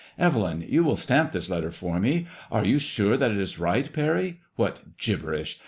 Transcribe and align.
Evelyn, 0.17 0.65
you 0.67 0.83
will 0.83 0.95
stamp 0.95 1.31
this 1.31 1.47
letter 1.47 1.69
for 1.69 1.99
me. 1.99 2.25
Are 2.51 2.65
you 2.65 2.79
sure 2.79 3.17
that 3.17 3.29
is 3.29 3.59
right. 3.59 3.87
Parry? 3.93 4.39
What 4.55 4.97
gibberish! 4.97 5.59